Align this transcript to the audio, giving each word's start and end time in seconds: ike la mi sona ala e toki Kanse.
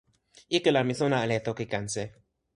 ike 0.59 0.69
la 0.73 0.81
mi 0.87 0.93
sona 0.99 1.17
ala 1.23 1.35
e 1.39 1.41
toki 1.45 1.65
Kanse. 1.71 2.03